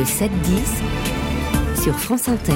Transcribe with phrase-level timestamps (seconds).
[0.00, 2.54] Le 7-10 sur France Inter.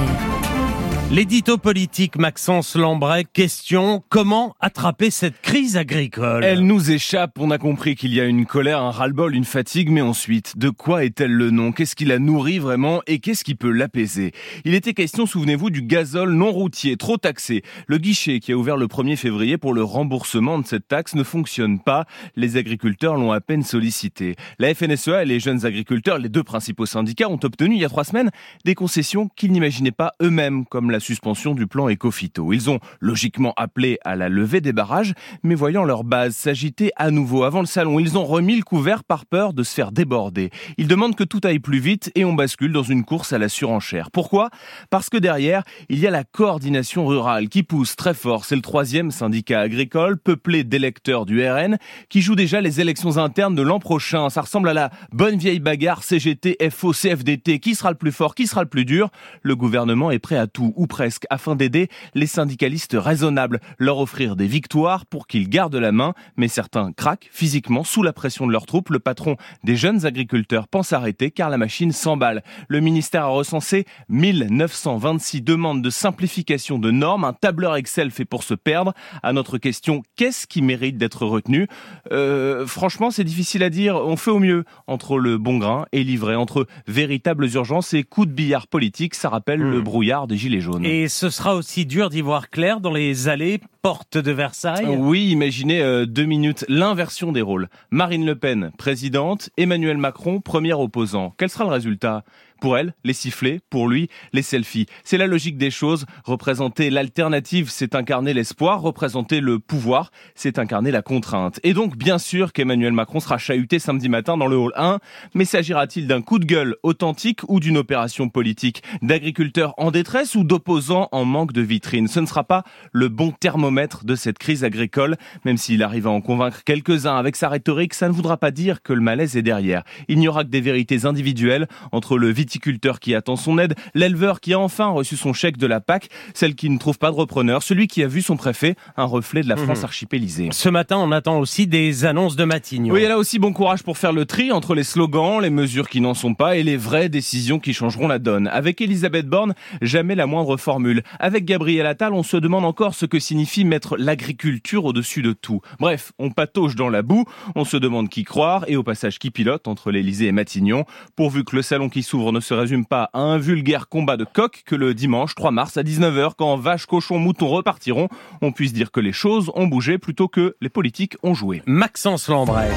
[1.13, 6.43] L'édito politique Maxence Lambray, question, comment attraper cette crise agricole?
[6.43, 9.91] Elle nous échappe, on a compris qu'il y a une colère, un ras-le-bol, une fatigue,
[9.91, 11.71] mais ensuite, de quoi est-elle le nom?
[11.71, 14.33] Qu'est-ce qui la nourrit vraiment et qu'est-ce qui peut l'apaiser?
[14.65, 17.63] Il était question, souvenez-vous, du gazole non routier, trop taxé.
[17.87, 21.23] Le guichet qui a ouvert le 1er février pour le remboursement de cette taxe ne
[21.23, 22.07] fonctionne pas.
[22.35, 24.35] Les agriculteurs l'ont à peine sollicité.
[24.59, 27.91] La FNSEA et les jeunes agriculteurs, les deux principaux syndicats, ont obtenu il y a
[27.91, 28.31] trois semaines
[28.65, 32.53] des concessions qu'ils n'imaginaient pas eux-mêmes, comme la suspension du plan Ecofito.
[32.53, 35.13] Ils ont logiquement appelé à la levée des barrages,
[35.43, 39.03] mais voyant leur base s'agiter à nouveau avant le salon, ils ont remis le couvert
[39.03, 40.51] par peur de se faire déborder.
[40.79, 43.49] Ils demandent que tout aille plus vite et on bascule dans une course à la
[43.49, 44.13] surenchère.
[44.13, 44.51] Pourquoi?
[44.89, 48.45] Parce que derrière, il y a la coordination rurale qui pousse très fort.
[48.45, 51.77] C'est le troisième syndicat agricole, peuplé d'électeurs du RN,
[52.09, 54.31] qui joue déjà les élections internes de l'an prochain.
[54.31, 57.59] Ça ressemble à la bonne vieille bagarre CGT, FO, CFDT.
[57.59, 58.37] Qui sera le plus fort?
[58.37, 59.11] Qui sera le plus dur?
[59.43, 64.37] Le gouvernement est prêt à tout, ou presque, afin d'aider les syndicalistes raisonnables, leur offrir
[64.37, 68.53] des victoires pour qu'ils gardent la main, mais certains craquent physiquement sous la pression de
[68.53, 68.91] leurs troupes.
[68.91, 72.43] Le patron des jeunes agriculteurs pense arrêter car la machine s'emballe.
[72.69, 78.43] Le ministère a recensé 1926 demandes de simplification de normes, un tableur Excel fait pour
[78.43, 78.93] se perdre.
[79.23, 81.67] À notre question, qu'est-ce qui mérite d'être retenu?
[82.13, 83.97] Euh, Franchement, c'est difficile à dire.
[83.97, 88.29] On fait au mieux entre le bon grain et livré, entre véritables urgences et coups
[88.29, 89.15] de billard politique.
[89.15, 90.74] Ça rappelle le brouillard des gilets jaunes.
[90.83, 95.29] Et ce sera aussi dur d'y voir clair dans les allées portes de Versailles Oui,
[95.29, 97.69] imaginez euh, deux minutes l'inversion des rôles.
[97.91, 101.35] Marine Le Pen, présidente, Emmanuel Macron, premier opposant.
[101.39, 102.25] Quel sera le résultat?
[102.65, 104.87] Pour elle, les sifflets, pour lui, les selfies.
[105.03, 106.07] C'est la logique des choses.
[106.25, 108.81] Représenter l'alternative, c'est incarner l'espoir.
[108.81, 111.61] Représenter le pouvoir, c'est incarner la contrainte.
[111.63, 114.99] Et donc, bien sûr qu'Emmanuel Macron sera chahuté samedi matin dans le hall 1.
[115.35, 120.43] Mais s'agira-t-il d'un coup de gueule authentique ou d'une opération politique D'agriculteurs en détresse ou
[120.43, 124.65] d'opposants en manque de vitrine Ce ne sera pas le bon thermomètre de cette crise
[124.65, 125.19] agricole.
[125.45, 128.83] Même s'il arrive à en convaincre quelques-uns avec sa rhétorique, ça ne voudra pas dire
[128.83, 129.85] que le malaise est derrière.
[130.09, 134.41] Il n'y aura que des vérités individuelles entre le viticulteur qui attend son aide, l'éleveur
[134.41, 137.17] qui a enfin reçu son chèque de la PAC, celle qui ne trouve pas de
[137.17, 139.85] repreneur, celui qui a vu son préfet, un reflet de la France Mhm.
[139.85, 140.49] archipélisée.
[140.53, 142.95] Ce matin, on attend aussi des annonces de Matignon.
[142.95, 145.89] Oui, elle a aussi bon courage pour faire le tri entre les slogans, les mesures
[145.89, 148.49] qui n'en sont pas et les vraies décisions qui changeront la donne.
[148.49, 151.03] Avec Elisabeth Borne, jamais la moindre formule.
[151.19, 155.61] Avec Gabriel Attal, on se demande encore ce que signifie mettre l'agriculture au-dessus de tout.
[155.79, 159.31] Bref, on patauge dans la boue, on se demande qui croire et au passage qui
[159.31, 160.85] pilote entre l'Elysée et Matignon,
[161.17, 164.25] pourvu que le salon qui s'ouvre ne se résume pas à un vulgaire combat de
[164.25, 168.09] coq que le dimanche 3 mars à 19h, quand vaches, cochons, moutons repartiront,
[168.43, 171.63] on puisse dire que les choses ont bougé plutôt que les politiques ont joué.
[171.67, 172.71] Maxence Lambray.